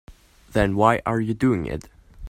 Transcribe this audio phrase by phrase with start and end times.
[0.53, 1.87] Then why are you doing it?